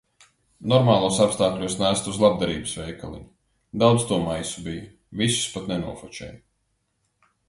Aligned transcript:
Normālos 0.71 1.17
apstākļos 1.25 1.75
nestu 1.81 2.13
uz 2.13 2.17
labdarības 2.23 2.73
veikaliņu. 2.79 3.27
Daudz 3.83 4.07
to 4.13 4.17
maisu 4.27 4.65
bija, 4.69 4.87
visus 5.21 5.47
pat 5.59 5.69
nenofočēju. 5.73 6.41